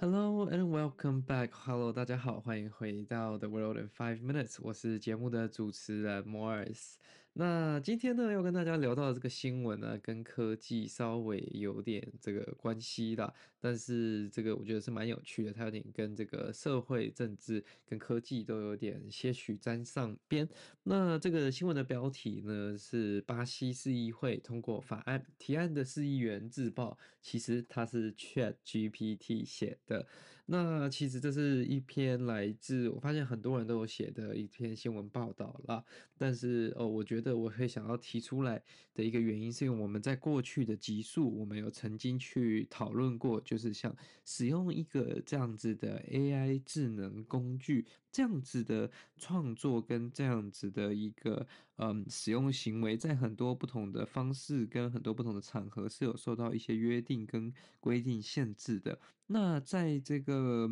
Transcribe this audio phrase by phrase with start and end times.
[0.00, 1.50] Hello and welcome back.
[1.52, 4.56] Hello，大家好，欢迎回到 The World in Five Minutes。
[4.62, 6.94] 我是节目的主持人 Morris。
[7.40, 13.32] 那今天呢，要跟大家聊到的这个新闻呢，跟科技稍微有点这个关系啦。
[13.58, 20.46] 但是这个我觉得是蛮有趣的，它有点跟这个社会、政治跟科技都有点些许沾上边。
[20.82, 30.06] 那这个新闻的标题呢，是巴西市议会通过法案，提案的市议员自曝，其实他是 ChatGPT 写的。
[30.52, 35.84] 那其实这是一篇来自我发现很多人都有写的一篇新闻报道啦，
[36.18, 38.60] 但是哦，我觉得我会想要提出来
[38.92, 47.86] 的一个原因，是因为我们在过去的集数，我们有曾经去讨论过，就是像使用一个这样子的 AI 智能工具。
[48.10, 51.46] 这样子的创作跟这样子的一个
[51.76, 58.98] 嗯使用行为，在很多不同的方式跟很多不同的场合是有受到一些约定跟规定限制的。
[59.26, 60.70] 那在这个。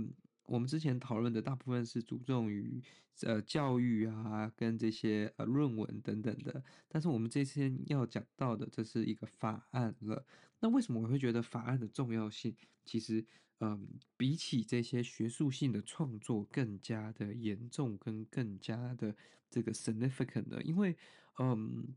[0.48, 2.82] 我们之前讨论的大部分是注重于
[3.22, 10.24] 呃教育啊，跟这些呃论文等等的，但是我们这次要讲到的，这是一个法案了。
[10.60, 13.24] 那为什么我会觉得法案的重要性，其实
[13.60, 19.14] 嗯、比起这些学术性的创作更加的严重，跟更加的
[19.48, 20.62] 这个 significant 呢？
[20.62, 20.96] 因为
[21.38, 21.94] 嗯。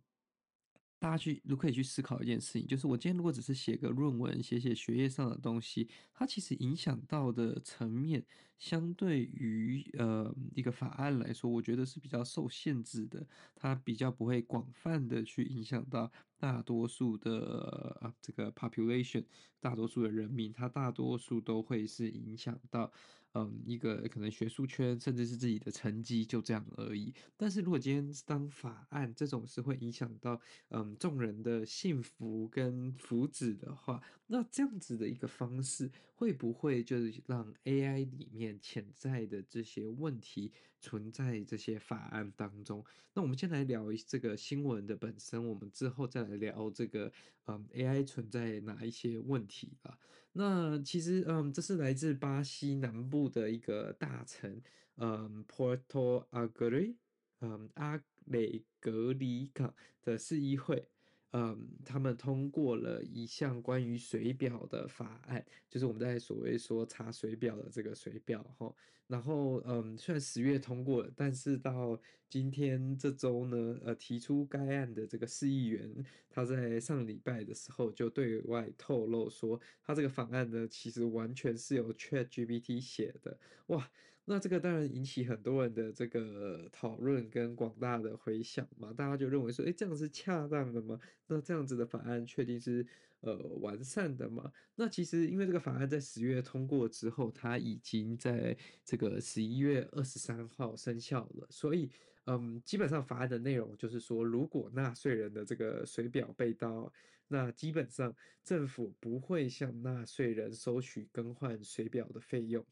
[1.01, 8.23] 大家去都可以去思考一件事情，就是我今天如果只是写个论文，写写学业上的东西，它其实影响到的层面，
[8.59, 16.11] 相对于呃一个法案来说，我觉得是比较受限制的，它比较不会广泛的去影响到。
[16.37, 19.23] 大多数的啊，这个 population，
[19.59, 22.91] 大多数的人民，他大多数都会是影响到，
[23.33, 27.13] 嗯，一个可能学术圈，甚至是自己的成绩，就这样而已。
[27.37, 35.89] 但是如果今天当法案这种是会影响到，嗯，众人的幸福跟福祉的话，那这样子的一个方式，
[36.21, 42.85] 会不会就是让 AI 里面潜在的这些问题存在这些法案当中？
[43.13, 46.41] 那我们先来聊这个新闻的本身，我们之后再来。
[46.41, 47.11] 聊这个
[47.45, 49.95] 嗯，AI 存在哪一些问题啊？
[50.33, 54.59] 那其实嗯，这是来自巴西南部的一个大城，
[54.97, 56.95] 嗯，Porto Alegre，
[57.41, 60.87] 嗯，阿雷格里港的市议会。
[61.33, 68.73] 嗯，他们通过了一项关于水表的法案，就是我们在所谓说查水表的这个水表哈。
[69.07, 71.99] 然后，嗯，虽然十月通过了，但是到
[72.29, 75.93] 今天这周呢，呃，提出该案的这个市议员，
[76.29, 83.37] 他在上礼拜的时候就对外透露说，他这个法案呢，其实完全是由 ChatGPT 写的。
[83.67, 83.91] 哇，
[84.25, 90.99] 那这个当然引起很多人的这个讨论跟广大的回响嘛，大家就认为说，诶，这样是恰当的吗？
[91.27, 92.85] 那这样子的法案确定是
[93.21, 94.51] 呃完善的吗？
[94.75, 98.55] 那其实因为这个法案在十月通过之后，它已经在
[98.85, 101.89] 这个十一月二十三号生效了，所以
[102.25, 106.93] 嗯，基本上法案的内容就是说，如果纳税人的这个水表被盗，
[107.27, 112.63] 那基本上政府不会向纳税人收取更换水表的费用。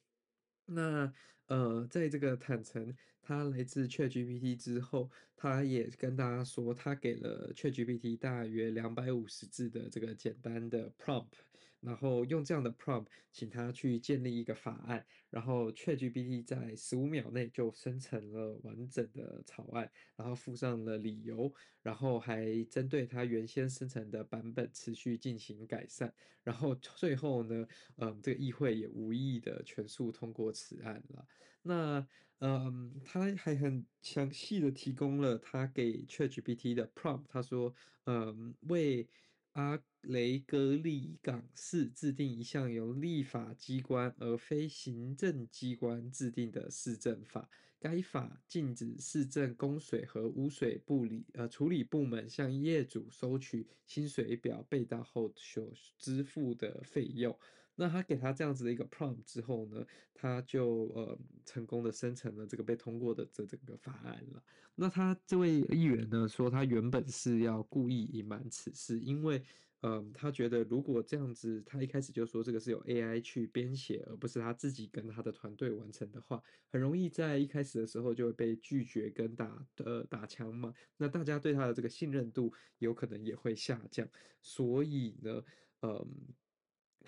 [0.65, 1.11] 那
[1.49, 11.39] 呃，在这个坦诚他来自 ChatGPT 之后，他也跟大家说，他给了 ChatGPT 大约两百五十字的这个简单的 prompt，
[11.81, 26.13] 然后用这样的 prompt 请他去建立一个法案，然后 ChatGPT 在十五秒内就生成了完整的草案，然后附上了理由，然后还针对他原先生成的版本持续进行改善，
[26.43, 27.67] 然后最后呢，
[27.97, 31.25] 嗯，这个议会也无意的全数通过此案了。
[31.61, 32.07] 那，
[32.39, 37.73] 嗯，他还很详细的提供了他给 ChatGPT 的 prompt，他说，
[38.05, 39.07] 嗯，为
[39.53, 47.49] 阿雷戈利港市制定一项由立法机关而非行政机关制定的市政法。
[47.79, 57.37] 该法禁止市政供水和污水部理呃处理部门向业主收取新水表被盗后所支付的费用。
[57.79, 64.43] 那他给他这样子的一个 prompt 之后呢，他就呃成功的生成了这个被通过的这整个法案了。
[64.75, 69.41] 那他这位议员呢说，他原本是要故意隐瞒此事，因为。
[69.81, 80.73] 嗯，他觉得如果这样子，他一开始就说这个是由 AI 去编写，而不是他自己跟他的团队完成的话，很容易在一开始的时候就会被拒绝跟打呃打枪嘛。
[80.97, 84.05] 那大家对他的这个信任度有可能也会下降。
[84.41, 85.41] 所以呢，
[85.81, 86.05] 嗯。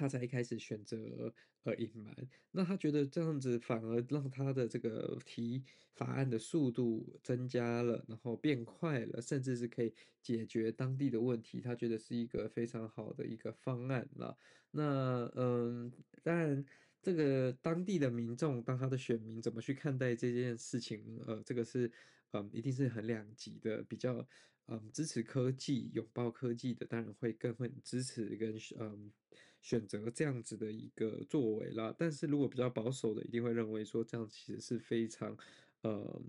[0.02, 1.32] 他才一开始选择
[1.62, 2.12] 呃隐瞒，
[2.50, 5.64] 那他觉得这样子反而让他的这个提
[5.94, 11.62] 法案的速度增加了，然后变快了，甚至是可以解决当地的问题。
[11.62, 14.36] 他觉得是一个非常好的一个方案了。
[14.72, 15.92] 那嗯，
[16.24, 16.66] 当然
[17.00, 21.22] 这个当地的民众，当他的选民怎么去看待这件事情？
[21.28, 21.92] 呃，这个是，
[22.32, 24.28] 嗯，一定是很两极的，比较，
[24.68, 29.12] 嗯，支持科技、拥抱科技的，当然会更会支持跟，嗯，
[29.62, 31.96] 选择这样子的一个作为啦。
[31.98, 35.38] 但是如果比较保守的，一定会认为说这样其实是非常，
[35.82, 36.22] 呃。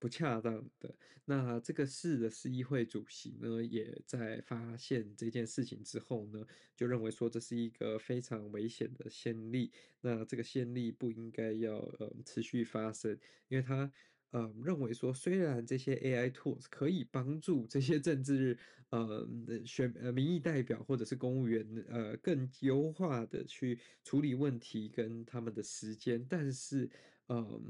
[0.00, 0.96] 不恰当的。
[1.26, 9.70] 那这个市的市议会主席呢，也在发现这件事情之后呢，就认为说这是一个非常危险的先例。
[10.00, 13.92] 那这个先例不应该要呃持续发生，因为他
[14.30, 18.58] 呃认为说，虽然这些 AI tools 可以帮助这些政治
[18.90, 19.28] 呃
[19.66, 26.90] 选呃民意代表或者是公务员呃更优化的去处理问题跟他们的时间，但是
[27.28, 27.38] 嗯。
[27.44, 27.62] 呃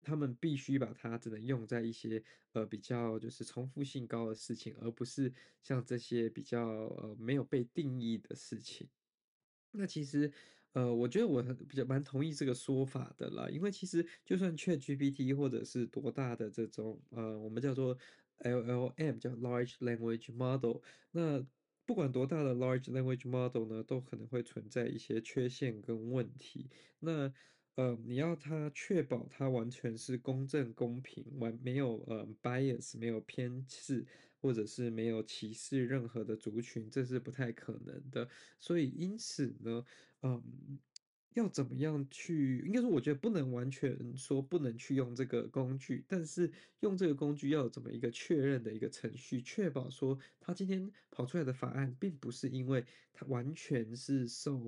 [0.00, 5.30] 他们必须把它只能用在一些呃比较就是重复性高的事情，而不是
[5.60, 8.88] 像这些比较呃没有被定义的事情。
[9.72, 10.32] 那其实
[10.78, 17.98] 呃，我觉得我比较蛮同意这个说法的啦，因为其实就算 ChatGPT 或者是多大的这种呃我们叫做
[18.44, 20.80] LLM 叫 Large Language Model，
[21.10, 21.44] 那
[21.84, 26.70] 不管多大的 Large Language Model 呢，都可能会存在一些缺陷跟问题。
[27.00, 27.32] 那
[27.74, 34.06] 呃，你要它确保它完全是公正公平，完没有呃 bias，没有偏视，
[34.40, 38.28] 或者是没有歧视任何的族群，这是不太可能的。
[38.60, 39.84] 所以因此呢，
[40.22, 40.78] 嗯。
[41.34, 42.64] 要怎么样去？
[42.66, 46.50] 应该说，我觉得不能完全说不能去用这个工具，但是
[46.80, 54.58] 用这个工具要有怎么一个确认的一个程序，确保说他今天跑出来的法案，并不是因为他完全是受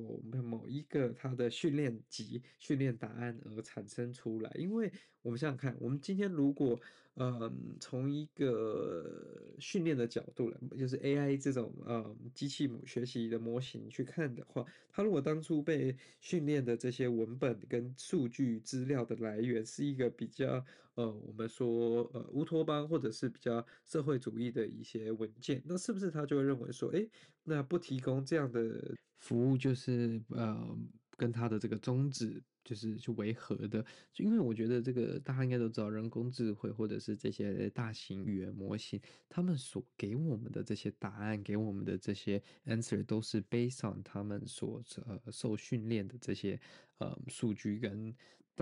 [0.44, 4.52] 某一个他的训练集训练答案而产生出来。
[4.56, 4.92] 因为
[5.22, 6.80] 我们想想看，我们今天如果
[7.16, 20.64] 嗯从一个训练的角度来，就是 AI 这种嗯机器学习的模型去看的话，它如果当初被训练的这些文本跟数据资料的来源是一个比较
[20.94, 27.06] 呃，我们说呃乌托邦或者是比较社会主义的一些文件，那是不是他就会认为说，哎，
[27.44, 30.78] 那不提供这样的服务就是呃
[31.16, 32.42] 跟他的这个宗旨。
[32.64, 46.60] 就是去违和的，就因为我觉得这个大家应该都知道，人工智慧或者是这些大型语言模型，他们所给我们的这些答案，给我们的这些 answer 都是 based on 他们所呃受训练的这些
[46.98, 48.14] 呃数据跟。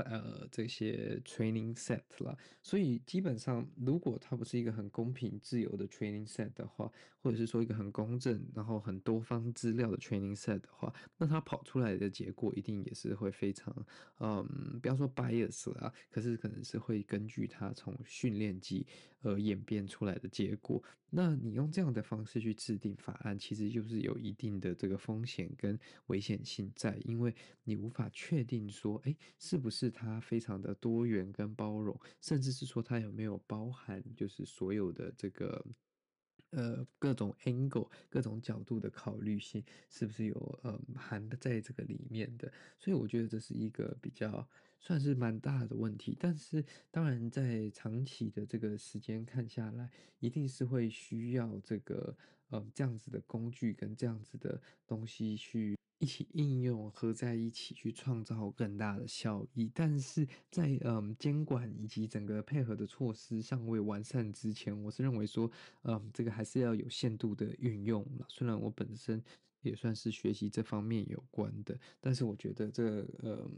[0.05, 6.89] 呃，这些 training set 啦，所以基本上，如果它不是一个很公平、自由的 training set 的话，
[7.21, 13.75] 或者是说一个很公正、然后很多方资料的 training set 的话，那它跑出来的结果一定也是会非常，
[14.21, 18.87] 嗯，不要说 bias 啊，可是可能是会根据它从训练集
[19.21, 20.83] 而演变出来的结果。
[21.11, 35.65] 那你用这样的方式去制定法案，其实就是有一定的这个风险跟危险性在，因为你无法确定说，诶，是不是它非常的多元跟包容，甚至是说它有没有包含就是所有的这个。
[36.51, 42.51] 呃，各种 angle、各种角度的考虑性，是不是有呃含在这个里面的？
[42.79, 44.49] 所以我觉得这是一个比较
[44.81, 46.17] 算是蛮大的问题。
[46.19, 49.91] 但是当然，在长期的这个时间看下来，
[50.21, 52.17] 一定是会需要这个
[52.51, 55.77] 呃这样子的工具跟这样子的东西去。
[56.01, 65.51] 一起应用合在一起去创造更大的效益，但是在嗯监管以及整个配合的措施尚未完善之前，我是认为说，
[65.83, 68.25] 嗯这个还是要有限度的运用了。
[68.29, 69.21] 虽然我本身
[69.63, 73.51] 也算是学习这方面有关的，但是我觉得这个嗯。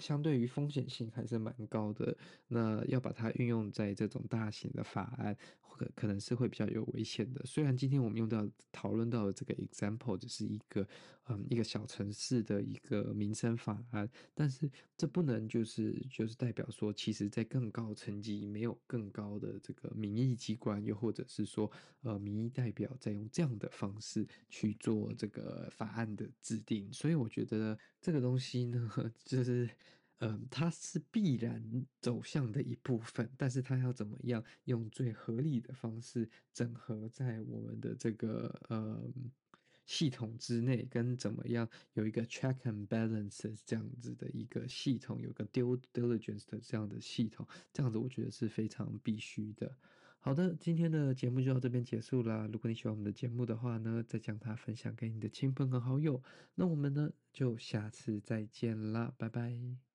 [0.00, 2.16] 相对于风险性还是蛮高的，
[2.48, 7.40] 那要把它运用在这种大型的法案，可可能是会比较有危险的。
[7.44, 10.86] 虽然今天我们用到讨论到的这个 example 只是一个
[11.28, 21.70] 嗯一个小城市的一个民生法案，但是这不能就是就是代表说，其实在更高层级没有更高的这个民意机关，又或者是说
[22.02, 28.90] 呃民意代表在用这样的方式去做这个法案的制定，所以我觉得这个东西呢，
[29.24, 29.68] 就是。
[30.20, 39.00] 嗯，它是必然走向的一部分，但是它要怎么样用最合理的方式整合在我们的这个呃
[39.86, 49.76] 系统之内，跟怎么样有一个 check and balances 这样子的一个系统，有个 due diligence 的这样的系统，这样子我觉得是非常必须的。
[50.20, 52.46] 好的，今天的节目就到这边结束啦。
[52.52, 56.20] 如果你喜欢我们的节目的话呢，再将它分享给你的亲朋和好友。
[56.56, 59.87] 那我们呢就下次再见啦，拜拜。